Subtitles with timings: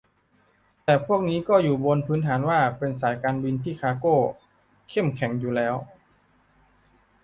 [0.83, 1.97] แต่พวกนี้ก็อยู่บน
[2.27, 4.17] ฐานว่าเป็นสายการบินที่คาร์โก้
[4.89, 5.75] เข้มแข็งอยู่แล้ว